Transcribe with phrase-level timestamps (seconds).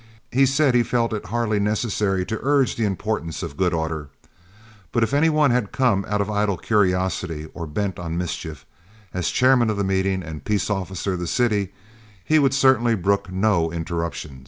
[0.31, 4.09] He said he felt it hardly necessary to urge the importance of good order,
[4.91, 8.65] but if any one had come out of idle curiosity or bent on mischief,
[9.13, 11.71] as chairman of the meeting and a peace officer of the city,
[12.25, 14.39] he would certainly brook no interruption.